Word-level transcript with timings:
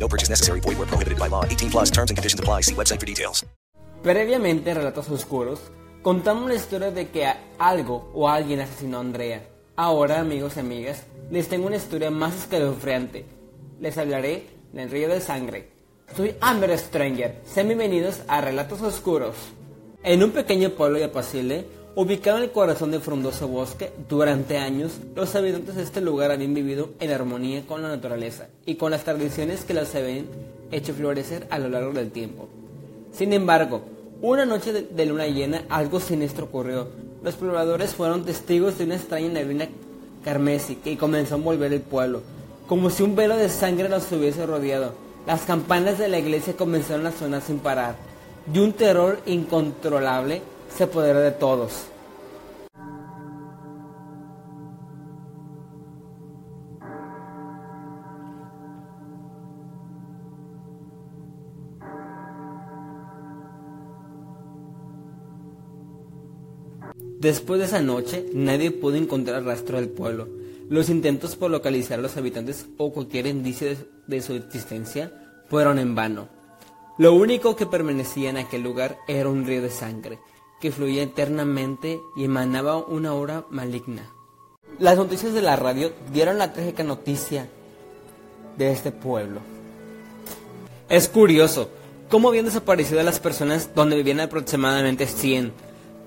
No 0.00 0.08
purchase 0.08 0.30
necessary. 0.30 0.60
Void 0.60 0.78
where 0.78 0.88
prohibited 0.88 1.18
by 1.18 1.28
law. 1.28 1.44
18 1.44 1.70
plus 1.70 1.90
terms 1.90 2.10
and 2.10 2.16
conditions 2.16 2.40
apply. 2.40 2.62
See 2.62 2.74
website 2.74 2.98
for 2.98 3.06
details. 3.06 3.44
Previamente, 4.02 4.70
en 4.70 4.76
Relatos 4.76 5.10
Oscuros, 5.10 5.60
contamos 6.02 6.48
la 6.48 6.54
historia 6.54 6.90
de 6.90 7.08
que 7.08 7.30
algo 7.58 8.10
o 8.14 8.30
alguien 8.30 8.60
asesinó 8.60 8.96
a 8.96 9.00
Andrea. 9.00 9.46
Ahora, 9.76 10.20
amigos 10.20 10.56
y 10.56 10.60
amigas, 10.60 11.02
les 11.30 11.48
tengo 11.48 11.66
una 11.66 11.76
historia 11.76 12.10
más 12.10 12.34
escalofriante. 12.34 13.26
Les 13.78 13.98
hablaré 13.98 14.46
del 14.72 14.90
río 14.90 15.08
de 15.10 15.20
sangre. 15.20 15.68
Soy 16.16 16.34
Amber 16.40 16.76
Stranger. 16.78 17.42
Sean 17.44 17.68
bienvenidos 17.68 18.22
a 18.26 18.40
Relatos 18.40 18.80
Oscuros. 18.80 19.36
En 20.02 20.22
un 20.22 20.30
pequeño 20.30 20.70
pueblo 20.70 20.98
de 20.98 21.04
Apacile, 21.04 21.66
ubicado 21.96 22.38
en 22.38 22.44
el 22.44 22.50
corazón 22.52 22.90
del 22.90 23.00
frondoso 23.00 23.48
bosque, 23.48 23.92
durante 24.08 24.58
años, 24.58 24.92
los 25.14 25.34
habitantes 25.34 25.74
de 25.74 25.82
este 25.82 26.00
lugar 26.00 26.30
habían 26.30 26.54
vivido 26.54 26.90
en 27.00 27.10
armonía 27.10 27.66
con 27.66 27.82
la 27.82 27.88
naturaleza 27.88 28.48
y 28.64 28.76
con 28.76 28.90
las 28.92 29.04
tradiciones 29.04 29.64
que 29.64 29.74
las 29.74 29.94
habían 29.94 30.26
hecho 30.70 30.94
florecer 30.94 31.46
a 31.50 31.58
lo 31.58 31.68
largo 31.68 31.92
del 31.92 32.10
tiempo. 32.10 32.48
Sin 33.12 33.32
embargo, 33.32 33.82
una 34.22 34.46
noche 34.46 34.72
de, 34.72 34.82
de 34.82 35.06
luna 35.06 35.26
llena, 35.26 35.64
algo 35.68 35.98
siniestro 35.98 36.44
ocurrió. 36.44 36.88
Los 37.22 37.34
pobladores 37.34 37.94
fueron 37.94 38.24
testigos 38.24 38.78
de 38.78 38.84
una 38.84 38.96
extraña 38.96 39.28
neblina 39.28 39.68
carmesí 40.24 40.76
que 40.76 40.96
comenzó 40.96 41.34
a 41.34 41.38
envolver 41.38 41.72
el 41.72 41.80
pueblo, 41.80 42.22
como 42.66 42.90
si 42.90 43.02
un 43.02 43.16
velo 43.16 43.36
de 43.36 43.48
sangre 43.48 43.88
los 43.88 44.10
hubiese 44.12 44.46
rodeado. 44.46 44.92
Las 45.26 45.42
campanas 45.42 45.98
de 45.98 46.08
la 46.08 46.18
iglesia 46.18 46.56
comenzaron 46.56 47.06
a 47.06 47.12
sonar 47.12 47.42
sin 47.42 47.58
parar, 47.58 47.96
y 48.52 48.58
un 48.58 48.72
terror 48.72 49.20
incontrolable 49.26 50.40
se 50.76 50.84
apoderó 50.84 51.20
de 51.20 51.32
todos. 51.32 51.86
Después 67.20 67.60
de 67.60 67.66
esa 67.66 67.82
noche, 67.82 68.24
nadie 68.32 68.70
pudo 68.70 68.96
encontrar 68.96 69.44
rastro 69.44 69.76
del 69.76 69.90
pueblo. 69.90 70.26
Los 70.70 70.88
intentos 70.88 71.36
por 71.36 71.50
localizar 71.50 71.98
a 71.98 72.02
los 72.02 72.16
habitantes 72.16 72.66
o 72.78 72.92
cualquier 72.92 73.26
indicio 73.26 73.68
de, 73.68 73.76
de 74.06 74.22
su 74.22 74.32
existencia 74.32 75.12
fueron 75.50 75.78
en 75.78 75.94
vano. 75.94 76.28
Lo 76.96 77.12
único 77.12 77.56
que 77.56 77.66
permanecía 77.66 78.30
en 78.30 78.38
aquel 78.38 78.62
lugar 78.62 78.96
era 79.06 79.28
un 79.28 79.44
río 79.46 79.60
de 79.60 79.68
sangre, 79.68 80.18
que 80.60 80.70
fluía 80.70 81.02
eternamente 81.02 82.00
y 82.14 82.24
emanaba 82.24 82.76
una 82.76 83.10
aura 83.10 83.44
maligna. 83.50 84.10
Las 84.78 84.96
noticias 84.96 85.34
de 85.34 85.42
la 85.42 85.56
radio 85.56 85.92
dieron 86.12 86.38
la 86.38 86.52
trágica 86.52 86.84
noticia 86.84 87.48
de 88.56 88.72
este 88.72 88.92
pueblo. 88.92 89.40
Es 90.88 91.08
curioso 91.08 91.70
cómo 92.08 92.28
habían 92.28 92.44
desaparecido 92.44 93.02
las 93.02 93.20
personas 93.20 93.70
donde 93.74 93.96
vivían 93.96 94.20
aproximadamente 94.20 95.06
100. 95.06 95.52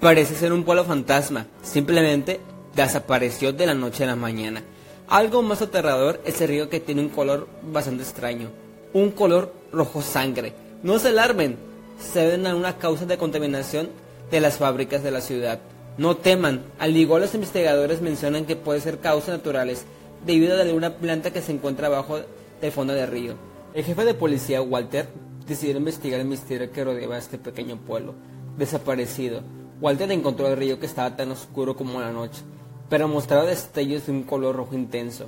Parece 0.00 0.34
ser 0.34 0.52
un 0.52 0.64
pueblo 0.64 0.84
fantasma, 0.84 1.46
simplemente 1.62 2.40
desapareció 2.74 3.52
de 3.52 3.66
la 3.66 3.74
noche 3.74 4.04
a 4.04 4.08
la 4.08 4.16
mañana. 4.16 4.62
Algo 5.08 5.42
más 5.42 5.60
aterrador 5.60 6.20
es 6.24 6.40
el 6.40 6.48
río 6.48 6.68
que 6.68 6.80
tiene 6.80 7.02
un 7.02 7.08
color 7.08 7.48
bastante 7.62 8.02
extraño, 8.02 8.48
un 8.92 9.10
color 9.10 9.52
rojo 9.72 10.02
sangre. 10.02 10.54
No 10.82 10.98
se 10.98 11.08
alarmen, 11.08 11.58
se 12.00 12.20
deben 12.20 12.46
a 12.46 12.54
una 12.54 12.78
causa 12.78 13.04
de 13.06 13.18
contaminación 13.18 13.90
de 14.30 14.40
las 14.40 14.58
fábricas 14.58 15.02
de 15.02 15.10
la 15.10 15.20
ciudad. 15.20 15.60
No 15.98 16.16
teman, 16.16 16.62
al 16.78 16.96
igual 16.96 17.22
los 17.22 17.34
investigadores 17.34 18.00
mencionan 18.00 18.46
que 18.46 18.56
puede 18.56 18.80
ser 18.80 18.98
causas 18.98 19.36
naturales 19.36 19.84
debido 20.24 20.60
a 20.60 20.74
una 20.74 20.96
planta 20.96 21.32
que 21.32 21.42
se 21.42 21.52
encuentra 21.52 21.88
abajo 21.88 22.20
del 22.60 22.72
fondo 22.72 22.92
del 22.92 23.10
río. 23.10 23.34
El 23.74 23.84
jefe 23.84 24.04
de 24.04 24.14
policía, 24.14 24.62
Walter, 24.62 25.08
decidió 25.46 25.76
investigar 25.76 26.20
el 26.20 26.26
misterio 26.26 26.70
que 26.70 26.84
rodeaba 26.84 27.18
este 27.18 27.38
pequeño 27.38 27.76
pueblo, 27.76 28.14
desaparecido. 28.56 29.42
Walter 29.80 30.10
encontró 30.12 30.48
el 30.48 30.56
río 30.56 30.78
que 30.78 30.86
estaba 30.86 31.16
tan 31.16 31.30
oscuro 31.30 31.76
como 31.76 32.00
la 32.00 32.12
noche, 32.12 32.42
pero 32.88 33.08
mostraba 33.08 33.44
destellos 33.44 34.06
de 34.06 34.12
un 34.12 34.22
color 34.24 34.56
rojo 34.56 34.74
intenso. 34.74 35.26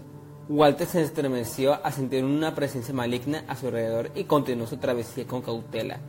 Walter 0.48 0.86
se 0.86 1.02
estremeció 1.02 1.74
a 1.84 1.92
sentir 1.92 2.24
una 2.24 2.54
presencia 2.54 2.92
maligna 2.92 3.44
a 3.48 3.56
su 3.56 3.66
alrededor 3.66 4.10
y 4.14 4.24
continuó 4.24 4.66
su 4.66 4.76
travesía 4.76 5.26
con 5.26 5.40
cautela. 5.40 6.00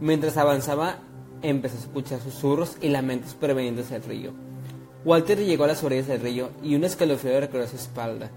Mientras 0.00 0.36
avanzaba, 0.36 0.98
empezó 1.44 1.76
a 1.76 1.80
escuchar 1.80 2.20
susurros 2.20 2.76
y 2.80 2.88
lamentos 2.88 3.34
provenientes 3.34 3.90
del 3.90 4.02
río. 4.02 4.32
Walter 5.04 5.38
llegó 5.38 5.64
a 5.64 5.68
las 5.68 5.84
orillas 5.84 6.06
del 6.06 6.22
río 6.22 6.50
y 6.62 6.74
un 6.74 6.84
escalofrío 6.84 7.38
recorrió 7.38 7.68
su 7.68 7.76
espalda, 7.76 8.30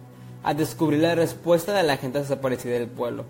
a 0.44 0.54
descubrir 0.54 1.00
la 1.00 1.16
respuesta 1.16 1.74
de 1.74 1.84
la 1.84 1.98
gente 1.98 2.20
desaparecida 2.20 2.74
del 2.74 2.88
pueblo, 2.88 3.24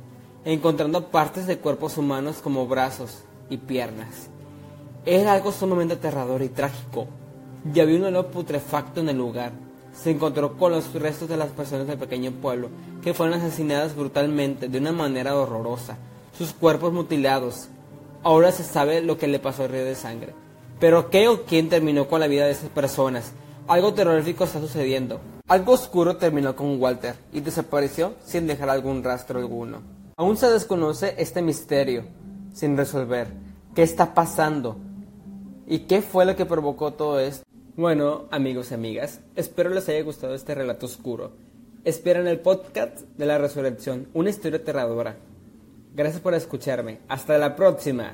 encontrando 0.43 1.09
partes 1.09 1.45
de 1.45 1.59
cuerpos 1.59 1.97
humanos 1.97 2.37
como 2.41 2.67
brazos 2.67 3.23
y 3.49 3.57
piernas. 3.57 4.29
Era 5.05 5.33
algo 5.33 5.51
sumamente 5.51 5.93
aterrador 5.93 6.41
y 6.41 6.49
trágico. 6.49 7.07
Ya 7.71 7.83
había 7.83 7.97
un 7.97 8.05
olor 8.05 8.27
putrefacto 8.27 9.01
en 9.01 9.09
el 9.09 9.17
lugar. 9.17 9.51
Se 9.93 10.11
encontró 10.11 10.57
con 10.57 10.71
los 10.71 10.93
restos 10.93 11.29
de 11.29 11.37
las 11.37 11.49
personas 11.49 11.87
del 11.87 11.97
pequeño 11.97 12.31
pueblo 12.31 12.69
que 13.01 13.13
fueron 13.13 13.39
asesinadas 13.39 13.95
brutalmente 13.95 14.67
de 14.67 14.79
una 14.79 14.91
manera 14.91 15.35
horrorosa, 15.35 15.97
sus 16.37 16.53
cuerpos 16.53 16.91
mutilados. 16.91 17.69
Ahora 18.23 18.51
se 18.51 18.63
sabe 18.63 19.01
lo 19.01 19.17
que 19.17 19.27
le 19.27 19.39
pasó 19.39 19.63
al 19.63 19.69
río 19.69 19.85
de 19.85 19.95
sangre. 19.95 20.33
Pero 20.79 21.09
¿qué 21.09 21.27
o 21.27 21.43
quién 21.43 21.69
terminó 21.69 22.07
con 22.07 22.19
la 22.19 22.27
vida 22.27 22.45
de 22.45 22.51
esas 22.51 22.69
personas? 22.69 23.31
Algo 23.67 23.93
terrorífico 23.93 24.43
está 24.43 24.59
sucediendo. 24.59 25.19
Algo 25.47 25.73
oscuro 25.73 26.17
terminó 26.17 26.55
con 26.55 26.81
Walter 26.81 27.15
y 27.31 27.41
desapareció 27.41 28.15
sin 28.25 28.47
dejar 28.47 28.69
algún 28.69 29.03
rastro 29.03 29.39
alguno. 29.39 29.81
Aún 30.17 30.37
se 30.37 30.49
desconoce 30.49 31.15
este 31.17 31.41
misterio 31.41 32.05
sin 32.53 32.75
resolver. 32.75 33.27
¿Qué 33.75 33.83
está 33.83 34.13
pasando? 34.13 34.77
¿Y 35.67 35.79
qué 35.79 36.01
fue 36.01 36.25
lo 36.25 36.35
que 36.35 36.45
provocó 36.45 36.93
todo 36.93 37.19
esto? 37.19 37.45
Bueno, 37.75 38.25
amigos 38.31 38.71
y 38.71 38.73
amigas, 38.73 39.19
espero 39.35 39.69
les 39.69 39.87
haya 39.87 40.01
gustado 40.01 40.33
este 40.33 40.55
relato 40.55 40.85
oscuro. 40.87 41.33
Esperen 41.83 42.27
el 42.27 42.39
podcast 42.39 43.01
de 43.17 43.25
la 43.25 43.37
resurrección, 43.37 44.07
una 44.13 44.31
historia 44.31 44.59
aterradora. 44.59 45.17
Gracias 45.97 46.21
por 46.21 46.35
escucharme. 46.35 46.99
Hasta 47.07 47.39
la 47.39 47.55
próxima. 47.55 48.13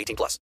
18 0.01 0.15
plus. 0.15 0.39